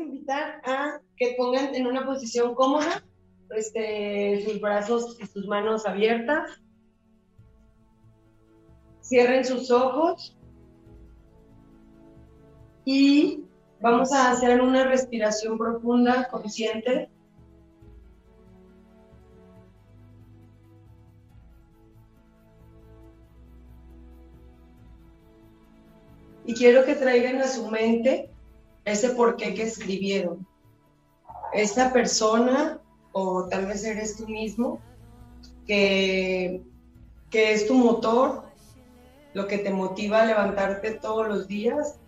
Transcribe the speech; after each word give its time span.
invitar 0.00 0.60
a 0.64 1.00
que 1.16 1.34
pongan 1.36 1.74
en 1.74 1.86
una 1.86 2.04
posición 2.04 2.54
cómoda, 2.54 3.04
este, 3.50 4.42
sus 4.44 4.60
brazos 4.60 5.16
y 5.20 5.26
sus 5.26 5.46
manos 5.46 5.86
abiertas. 5.86 6.60
Cierren 9.02 9.44
sus 9.44 9.70
ojos 9.70 10.36
y 12.84 13.44
vamos 13.80 14.12
a 14.12 14.30
hacer 14.30 14.60
una 14.60 14.84
respiración 14.84 15.58
profunda, 15.58 16.28
consciente. 16.28 17.08
Y 26.44 26.54
quiero 26.54 26.84
que 26.84 26.94
traigan 26.94 27.40
a 27.40 27.48
su 27.48 27.68
mente 27.68 28.30
ese 28.86 29.10
porqué 29.10 29.54
que 29.54 29.64
escribieron. 29.64 30.46
Esa 31.52 31.92
persona, 31.92 32.80
o 33.12 33.46
tal 33.48 33.66
vez 33.66 33.84
eres 33.84 34.16
tú 34.16 34.26
mismo, 34.26 34.80
que, 35.66 36.62
que 37.30 37.52
es 37.52 37.66
tu 37.66 37.74
motor, 37.74 38.44
lo 39.34 39.46
que 39.46 39.58
te 39.58 39.70
motiva 39.70 40.22
a 40.22 40.26
levantarte 40.26 40.92
todos 40.92 41.28
los 41.28 41.46
días 41.46 41.98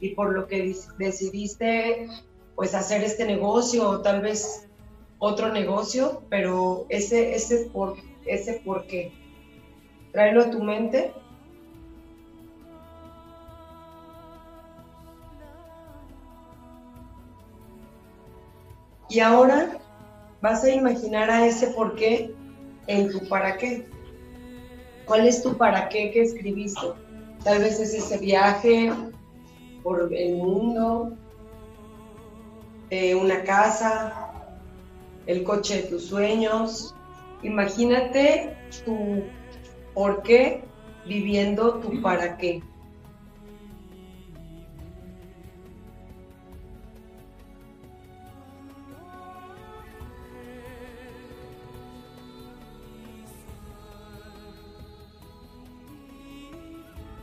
y 0.00 0.10
por 0.10 0.34
lo 0.34 0.46
que 0.46 0.76
decidiste 0.98 2.08
pues 2.54 2.74
hacer 2.74 3.02
este 3.02 3.24
negocio 3.24 3.88
o 3.88 4.02
tal 4.02 4.20
vez 4.20 4.68
otro 5.18 5.52
negocio, 5.52 6.22
pero 6.28 6.86
ese, 6.88 7.34
ese, 7.34 7.66
por, 7.66 7.96
ese 8.26 8.60
por 8.64 8.86
qué. 8.86 9.12
Tráelo 10.12 10.42
a 10.42 10.50
tu 10.50 10.62
mente 10.62 11.12
Y 19.16 19.20
ahora 19.20 19.78
vas 20.42 20.62
a 20.62 20.68
imaginar 20.68 21.30
a 21.30 21.46
ese 21.46 21.68
por 21.68 21.94
qué 21.96 22.34
en 22.86 23.10
tu 23.10 23.26
para 23.30 23.56
qué. 23.56 23.88
¿Cuál 25.06 25.26
es 25.26 25.42
tu 25.42 25.56
para 25.56 25.88
qué 25.88 26.10
que 26.10 26.20
escribiste? 26.20 26.88
Tal 27.42 27.62
vez 27.62 27.80
es 27.80 27.94
ese 27.94 28.18
viaje 28.18 28.92
por 29.82 30.12
el 30.12 30.34
mundo, 30.34 31.16
una 33.18 33.42
casa, 33.44 34.34
el 35.24 35.44
coche 35.44 35.80
de 35.80 35.88
tus 35.88 36.08
sueños. 36.08 36.94
Imagínate 37.42 38.54
tu 38.84 39.22
por 39.94 40.22
qué 40.24 40.62
viviendo 41.06 41.76
tu 41.76 42.02
para 42.02 42.36
qué. 42.36 42.62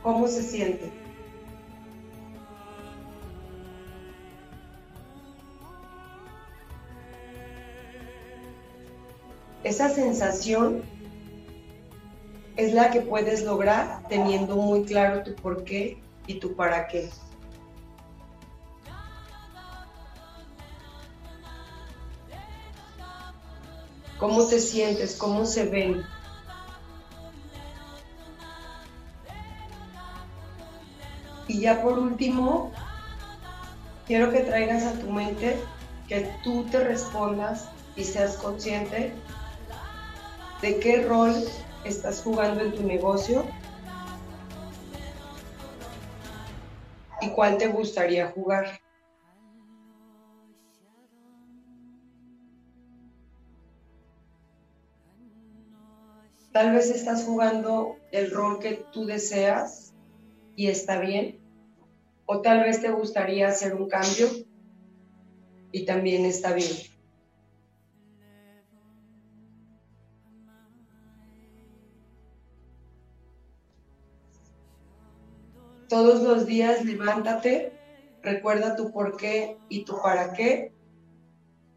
¿Cómo 0.04 0.28
se 0.28 0.42
siente? 0.42 0.92
Esa 9.64 9.88
sensación 9.88 10.82
es 12.56 12.74
la 12.74 12.90
que 12.90 13.00
puedes 13.00 13.44
lograr 13.44 14.06
teniendo 14.10 14.56
muy 14.56 14.84
claro 14.84 15.22
tu 15.22 15.34
por 15.36 15.64
qué 15.64 16.02
y 16.26 16.34
tu 16.34 16.54
para 16.54 16.86
qué. 16.86 17.08
¿Cómo 24.18 24.46
te 24.46 24.60
sientes? 24.60 25.16
¿Cómo 25.16 25.46
se 25.46 25.64
ven? 25.64 26.13
Y 31.48 31.60
ya 31.60 31.82
por 31.82 31.98
último, 31.98 32.72
quiero 34.06 34.30
que 34.30 34.40
traigas 34.40 34.84
a 34.84 34.98
tu 34.98 35.10
mente 35.10 35.58
que 36.08 36.30
tú 36.42 36.64
te 36.64 36.80
respondas 36.82 37.68
y 37.96 38.04
seas 38.04 38.36
consciente 38.36 39.14
de 40.62 40.78
qué 40.80 41.02
rol 41.02 41.34
estás 41.84 42.22
jugando 42.22 42.62
en 42.62 42.74
tu 42.74 42.82
negocio 42.82 43.44
y 47.20 47.30
cuál 47.30 47.58
te 47.58 47.68
gustaría 47.68 48.28
jugar. 48.28 48.80
Tal 56.52 56.72
vez 56.72 56.88
estás 56.90 57.24
jugando 57.24 57.96
el 58.12 58.30
rol 58.30 58.60
que 58.60 58.84
tú 58.92 59.06
deseas 59.06 59.93
y 60.56 60.68
está 60.68 61.00
bien, 61.00 61.40
o 62.26 62.40
tal 62.40 62.60
vez 62.60 62.80
te 62.80 62.90
gustaría 62.90 63.48
hacer 63.48 63.74
un 63.74 63.88
cambio 63.88 64.28
y 65.72 65.84
también 65.84 66.24
está 66.24 66.54
bien. 66.54 66.70
Todos 75.88 76.22
los 76.22 76.46
días 76.46 76.84
levántate, 76.84 77.72
recuerda 78.22 78.74
tu 78.74 78.90
por 78.90 79.16
qué 79.16 79.58
y 79.68 79.84
tu 79.84 80.00
para 80.02 80.32
qué 80.32 80.72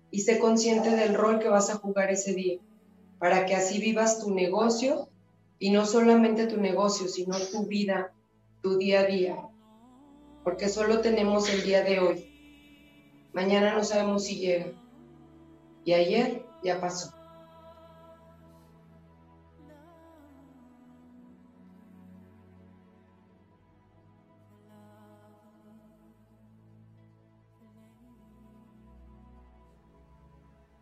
y 0.10 0.22
sé 0.22 0.40
consciente 0.40 0.92
del 0.92 1.14
rol 1.14 1.40
que 1.40 1.50
vas 1.50 1.70
a 1.70 1.76
jugar 1.76 2.12
ese 2.12 2.34
día, 2.34 2.60
para 3.20 3.46
que 3.46 3.56
así 3.56 3.80
vivas 3.80 4.20
tu 4.20 4.34
negocio 4.34 5.10
y 5.60 5.72
no 5.72 5.86
solamente 5.86 6.48
tu 6.48 6.58
negocio, 6.58 7.08
sino 7.08 7.38
tu 7.52 7.66
vida, 7.66 8.14
tu 8.62 8.78
día 8.78 9.02
a 9.02 9.06
día, 9.06 9.50
porque 10.44 10.70
solo 10.70 11.02
tenemos 11.02 11.50
el 11.50 11.64
día 11.64 11.84
de 11.84 12.00
hoy. 12.00 13.30
Mañana 13.34 13.74
no 13.74 13.84
sabemos 13.84 14.26
si 14.26 14.40
llega. 14.40 14.72
Y 15.84 15.94
ayer 15.94 16.46
ya 16.64 16.82
pasó. 16.82 17.14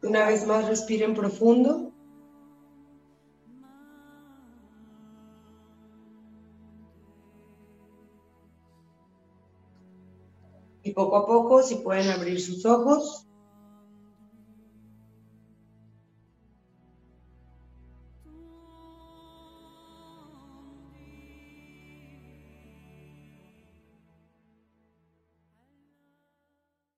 Una 0.01 0.27
vez 0.27 0.45
más, 0.45 0.67
respiren 0.67 1.15
profundo. 1.15 1.94
Y 10.85 10.91
poco 10.91 11.17
a 11.17 11.25
poco, 11.25 11.63
si 11.63 11.77
pueden 11.77 12.11
abrir 12.11 12.39
sus 12.39 12.63
ojos. 12.63 13.25